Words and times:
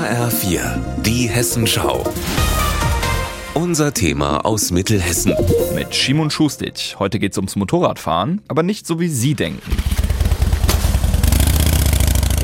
HR4, 0.00 1.02
die 1.02 1.28
Hessenschau. 1.28 2.02
Unser 3.52 3.92
Thema 3.92 4.46
aus 4.46 4.70
Mittelhessen. 4.70 5.34
Mit 5.74 5.94
Shimon 5.94 6.30
Schustic. 6.30 6.96
Heute 6.98 7.18
geht's 7.18 7.36
ums 7.36 7.54
Motorradfahren, 7.54 8.40
aber 8.48 8.62
nicht 8.62 8.86
so 8.86 8.98
wie 8.98 9.08
Sie 9.08 9.34
denken. 9.34 9.60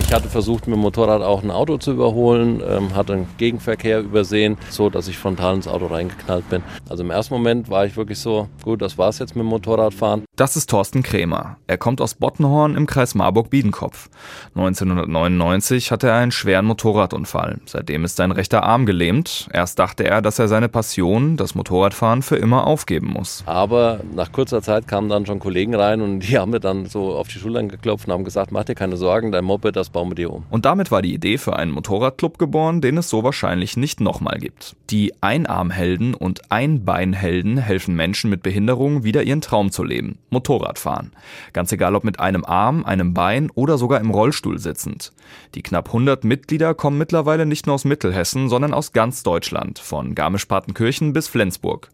Ich 0.01 0.13
hatte 0.13 0.29
versucht, 0.29 0.67
mit 0.67 0.77
dem 0.77 0.83
Motorrad 0.83 1.23
auch 1.23 1.43
ein 1.43 1.51
Auto 1.51 1.79
zu 1.79 1.93
überholen, 1.93 2.63
ähm, 2.69 2.95
hatte 2.95 3.15
einen 3.15 3.29
Gegenverkehr 3.39 4.01
übersehen, 4.01 4.59
so 4.69 4.91
dass 4.91 5.09
ich 5.09 5.17
frontal 5.17 5.55
ins 5.55 5.67
Auto 5.67 5.87
reingeknallt 5.87 6.51
bin. 6.51 6.63
Also 6.91 7.05
im 7.05 7.11
ersten 7.11 7.33
Moment 7.33 7.71
war 7.71 7.87
ich 7.87 7.97
wirklich 7.97 8.19
so, 8.19 8.51
gut, 8.65 8.83
das 8.83 8.99
war's 8.99 9.19
jetzt 9.19 9.35
mit 9.35 9.45
dem 9.45 9.49
Motorradfahren. 9.49 10.26
Das 10.37 10.55
ist 10.55 10.69
Thorsten 10.69 11.03
Krämer. 11.03 11.57
Er 11.67 11.79
kommt 11.79 12.03
aus 12.03 12.15
Bottenhorn 12.15 12.75
im 12.75 12.87
Kreis 12.87 13.15
Marburg-Biedenkopf. 13.15 14.11
1999 14.55 15.91
hatte 15.91 16.09
er 16.09 16.17
einen 16.17 16.31
schweren 16.31 16.67
Motorradunfall. 16.67 17.59
Seitdem 17.65 18.05
ist 18.05 18.17
sein 18.17 18.33
rechter 18.33 18.63
Arm 18.63 18.85
gelähmt. 18.85 19.49
Erst 19.51 19.79
dachte 19.79 20.05
er, 20.05 20.21
dass 20.21 20.39
er 20.39 20.49
seine 20.49 20.69
Passion, 20.69 21.39
das 21.39 21.55
Motorradfahren, 21.55 22.21
für 22.21 22.37
immer 22.37 22.67
aufgeben 22.67 23.07
muss. 23.15 23.45
Aber 23.47 24.01
nach 24.15 24.31
kurzer 24.31 24.61
Zeit 24.61 24.87
kamen 24.87 25.09
dann 25.09 25.25
schon 25.25 25.39
Kollegen 25.39 25.75
rein 25.75 26.03
und 26.03 26.21
die 26.21 26.39
haben 26.39 26.51
mir 26.51 26.61
dann 26.61 26.85
so 26.85 27.15
auf 27.15 27.29
die 27.29 27.39
Schultern 27.39 27.71
geklopft 27.71 28.07
und 28.07 28.13
haben 28.13 28.25
gesagt, 28.25 28.53
mach 28.53 28.65
dir 28.65 28.75
keine 28.75 28.99
Sorgen, 28.99 29.33
dein 29.33 29.45
Moped, 29.47 29.75
das 29.75 29.89
bauen 29.89 30.11
wir 30.11 30.17
dir 30.17 30.31
um. 30.31 30.45
Und 30.51 30.67
damit 30.67 30.91
war 30.91 31.01
die 31.01 31.15
Idee 31.15 31.39
für 31.39 31.57
einen 31.57 31.71
Motorradclub 31.71 32.37
geboren, 32.37 32.83
den 32.83 32.99
es 32.99 33.09
so 33.09 33.25
wahrscheinlich 33.25 33.79
nicht 33.79 34.03
nochmal 34.03 34.39
gibt. 34.39 34.77
Die 34.91 35.15
Einarmhelden 35.23 36.13
und 36.13 36.53
Einbeinhelden 36.53 37.57
helfen 37.57 37.97
Menschen 37.97 38.29
mit 38.29 38.43
Behinderung 38.43 39.03
wieder 39.03 39.23
ihren 39.23 39.41
Traum 39.41 39.73
zu 39.73 39.83
leben. 39.83 40.19
Motorradfahren. 40.31 41.13
Ganz 41.53 41.73
egal 41.73 41.95
ob 41.95 42.05
mit 42.05 42.21
einem 42.21 42.45
Arm, 42.45 42.85
einem 42.85 43.15
Bein 43.15 43.51
oder 43.55 43.79
sogar 43.79 44.01
im 44.01 44.11
Rollstuhl 44.11 44.59
sitzend. 44.59 45.13
Die 45.55 45.63
knapp 45.63 45.89
100 45.89 46.25
Mitglieder 46.25 46.75
kommen 46.75 46.99
mittlerweile 46.99 47.47
nicht 47.47 47.67
nur 47.67 47.75
aus 47.75 47.85
Mittelhessen, 47.85 48.49
sondern 48.49 48.75
aus 48.75 48.93
ganz 48.93 49.23
Deutschland, 49.23 49.79
von 49.79 50.15
Garmisch-Partenkirchen 50.15 51.13
bis 51.13 51.29
Flensburg. 51.29 51.91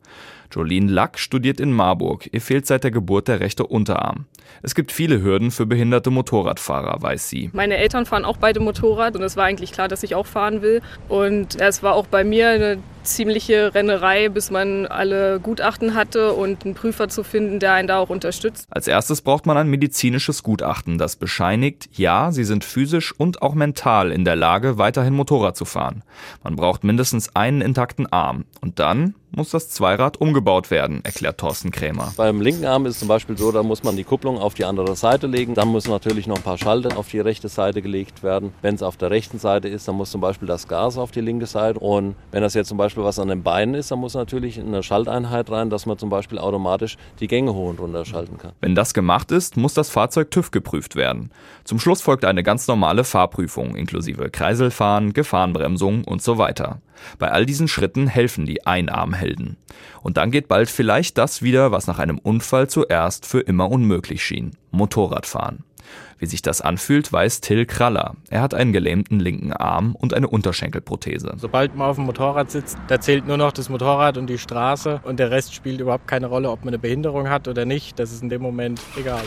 Jolene 0.54 0.90
Lack 0.90 1.18
studiert 1.18 1.60
in 1.60 1.72
Marburg. 1.72 2.28
Ihr 2.30 2.40
fehlt 2.40 2.66
seit 2.66 2.84
der 2.84 2.90
Geburt 2.90 3.28
der 3.28 3.40
rechte 3.40 3.66
Unterarm. 3.66 4.26
Es 4.62 4.74
gibt 4.74 4.92
viele 4.92 5.22
Hürden 5.22 5.50
für 5.50 5.66
behinderte 5.66 6.10
Motorradfahrer, 6.10 7.00
weiß 7.00 7.28
sie. 7.28 7.50
Meine 7.52 7.76
Eltern 7.76 8.06
fahren 8.06 8.24
auch 8.24 8.36
beide 8.36 8.60
Motorrad 8.60 9.16
und 9.16 9.22
es 9.22 9.36
war 9.36 9.44
eigentlich 9.44 9.72
klar, 9.72 9.88
dass 9.88 10.02
ich 10.02 10.14
auch 10.14 10.26
fahren 10.26 10.62
will. 10.62 10.82
Und 11.08 11.60
es 11.60 11.82
war 11.82 11.94
auch 11.94 12.06
bei 12.06 12.24
mir 12.24 12.50
eine 12.50 12.78
ziemliche 13.02 13.74
Rennerei, 13.74 14.28
bis 14.28 14.50
man 14.50 14.86
alle 14.86 15.40
Gutachten 15.40 15.94
hatte 15.94 16.32
und 16.32 16.64
einen 16.64 16.74
Prüfer 16.74 17.08
zu 17.08 17.24
finden, 17.24 17.58
der 17.58 17.74
einen 17.74 17.88
da 17.88 17.98
auch 17.98 18.10
unterstützt. 18.10 18.66
Als 18.70 18.86
erstes 18.88 19.22
braucht 19.22 19.46
man 19.46 19.56
ein 19.56 19.68
medizinisches 19.68 20.42
Gutachten, 20.42 20.98
das 20.98 21.16
bescheinigt, 21.16 21.88
ja, 21.92 22.32
sie 22.32 22.44
sind 22.44 22.64
physisch 22.64 23.12
und 23.18 23.42
auch 23.42 23.54
mental 23.54 24.12
in 24.12 24.24
der 24.24 24.36
Lage, 24.36 24.78
weiterhin 24.78 25.14
Motorrad 25.14 25.56
zu 25.56 25.64
fahren. 25.64 26.02
Man 26.42 26.56
braucht 26.56 26.84
mindestens 26.84 27.34
einen 27.34 27.60
intakten 27.60 28.10
Arm. 28.12 28.44
Und 28.60 28.78
dann 28.78 29.14
muss 29.34 29.50
das 29.50 29.70
Zweirad 29.70 30.20
umgebaut 30.20 30.70
werden, 30.70 31.00
erklärt 31.04 31.38
Thorsten 31.38 31.70
Krämer. 31.70 32.12
Beim 32.16 32.40
linken 32.40 32.66
Arm 32.66 32.84
ist 32.86 32.94
es 32.94 32.98
zum 33.00 33.08
Beispiel 33.08 33.36
so, 33.36 33.50
da 33.50 33.62
muss 33.62 33.82
man 33.82 33.96
die 33.96 34.04
Kupplung 34.04 34.38
auf 34.38 34.54
die 34.54 34.64
andere 34.64 34.94
Seite 34.94 35.26
legen. 35.26 35.54
Dann 35.54 35.72
müssen 35.72 35.90
natürlich 35.90 36.26
noch 36.26 36.36
ein 36.36 36.42
paar 36.42 36.58
Schalter 36.58 36.98
auf 36.98 37.08
die 37.08 37.20
rechte 37.20 37.48
Seite 37.48 37.80
gelegt 37.80 38.22
werden. 38.22 38.52
Wenn 38.60 38.74
es 38.74 38.82
auf 38.82 38.96
der 38.96 39.10
rechten 39.10 39.38
Seite 39.38 39.68
ist, 39.68 39.88
dann 39.88 39.96
muss 39.96 40.10
zum 40.10 40.20
Beispiel 40.20 40.46
das 40.46 40.68
Gas 40.68 40.98
auf 40.98 41.12
die 41.12 41.22
linke 41.22 41.46
Seite. 41.46 41.78
Und 41.78 42.14
wenn 42.30 42.42
das 42.42 42.54
jetzt 42.54 42.68
zum 42.68 42.76
Beispiel 42.76 42.91
Beispiel 42.92 43.04
was 43.04 43.18
an 43.18 43.28
den 43.28 43.42
Beinen 43.42 43.74
ist, 43.74 43.90
dann 43.90 44.00
muss 44.00 44.12
natürlich 44.12 44.60
eine 44.60 44.82
Schalteinheit 44.82 45.50
rein, 45.50 45.70
dass 45.70 45.86
man 45.86 45.96
zum 45.96 46.10
Beispiel 46.10 46.38
automatisch 46.38 46.98
die 47.20 47.26
Gänge 47.26 47.54
hoch 47.54 47.70
und 47.70 47.80
runter 47.80 48.04
schalten 48.04 48.36
kann. 48.36 48.52
Wenn 48.60 48.74
das 48.74 48.92
gemacht 48.92 49.32
ist, 49.32 49.56
muss 49.56 49.72
das 49.72 49.88
Fahrzeug 49.88 50.30
TÜV 50.30 50.50
geprüft 50.50 50.94
werden. 50.94 51.30
Zum 51.64 51.78
Schluss 51.78 52.02
folgt 52.02 52.26
eine 52.26 52.42
ganz 52.42 52.68
normale 52.68 53.04
Fahrprüfung 53.04 53.76
inklusive 53.76 54.28
Kreiselfahren, 54.28 55.14
Gefahrenbremsung 55.14 56.04
und 56.04 56.20
so 56.20 56.36
weiter. 56.36 56.82
Bei 57.18 57.30
all 57.30 57.46
diesen 57.46 57.66
Schritten 57.66 58.08
helfen 58.08 58.44
die 58.44 58.66
Einarmhelden. 58.66 59.56
Und 60.02 60.18
dann 60.18 60.30
geht 60.30 60.48
bald 60.48 60.68
vielleicht 60.68 61.16
das 61.16 61.40
wieder, 61.40 61.72
was 61.72 61.86
nach 61.86 61.98
einem 61.98 62.18
Unfall 62.18 62.68
zuerst 62.68 63.24
für 63.24 63.40
immer 63.40 63.70
unmöglich 63.70 64.22
schien. 64.22 64.52
Motorradfahren. 64.72 65.64
Wie 66.18 66.26
sich 66.26 66.42
das 66.42 66.60
anfühlt, 66.60 67.12
weiß 67.12 67.40
Till 67.40 67.66
Kraller. 67.66 68.14
Er 68.30 68.42
hat 68.42 68.54
einen 68.54 68.72
gelähmten 68.72 69.18
linken 69.18 69.52
Arm 69.52 69.94
und 69.94 70.14
eine 70.14 70.28
Unterschenkelprothese. 70.28 71.34
Sobald 71.36 71.74
man 71.76 71.88
auf 71.88 71.96
dem 71.96 72.04
Motorrad 72.04 72.50
sitzt, 72.50 72.78
da 72.88 73.00
zählt 73.00 73.26
nur 73.26 73.36
noch 73.36 73.52
das 73.52 73.68
Motorrad 73.68 74.16
und 74.18 74.28
die 74.28 74.38
Straße 74.38 75.00
und 75.04 75.18
der 75.18 75.30
Rest 75.30 75.54
spielt 75.54 75.80
überhaupt 75.80 76.06
keine 76.06 76.26
Rolle, 76.26 76.50
ob 76.50 76.60
man 76.60 76.68
eine 76.68 76.78
Behinderung 76.78 77.28
hat 77.28 77.48
oder 77.48 77.64
nicht. 77.64 77.98
Das 77.98 78.12
ist 78.12 78.22
in 78.22 78.28
dem 78.28 78.42
Moment 78.42 78.80
egal. 78.96 79.22